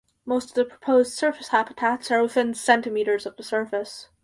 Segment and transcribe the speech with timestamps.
[0.25, 4.09] Most of the proposed surface habitats are within centimeters of the surface.